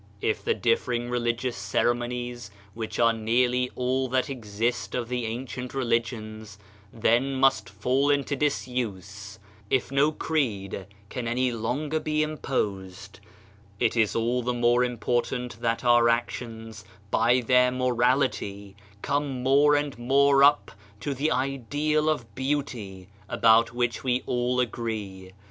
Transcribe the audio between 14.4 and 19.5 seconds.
the more important that our actions, by their morality, come